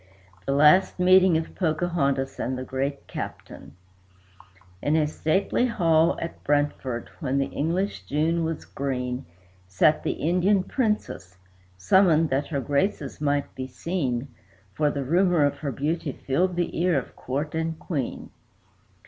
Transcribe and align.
THE 0.47 0.53
LAST 0.53 0.99
MEETING 0.99 1.37
OF 1.37 1.53
POCAHONTAS 1.53 2.39
AND 2.39 2.57
THE 2.57 2.63
GREAT 2.63 3.05
CAPTAIN 3.05 3.75
[June, 4.83 4.93
1616] 4.95 4.95
In 4.95 4.95
a 4.95 5.05
stately 5.07 5.67
hall 5.67 6.17
at 6.19 6.43
Brentford, 6.43 7.11
when 7.19 7.37
the 7.37 7.45
English 7.49 8.05
June 8.05 8.43
was 8.43 8.65
green, 8.65 9.27
Sat 9.67 10.01
the 10.01 10.13
Indian 10.13 10.63
Princess, 10.63 11.37
summoned 11.77 12.31
that 12.31 12.47
her 12.47 12.61
graces 12.61 13.21
might 13.21 13.53
be 13.53 13.67
seen, 13.67 14.27
For 14.73 14.89
the 14.89 15.03
rumor 15.03 15.45
of 15.45 15.59
her 15.59 15.71
beauty 15.71 16.13
filled 16.13 16.55
the 16.55 16.79
ear 16.81 16.97
of 16.97 17.15
court 17.15 17.53
and 17.53 17.77
Queen. 17.77 18.31